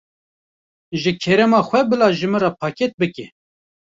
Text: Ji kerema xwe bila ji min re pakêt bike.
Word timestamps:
Ji 1.01 1.11
kerema 1.21 1.59
xwe 1.67 1.79
bila 1.89 2.07
ji 2.17 2.27
min 2.31 2.41
re 2.45 2.49
pakêt 2.61 2.91
bike. 2.99 3.25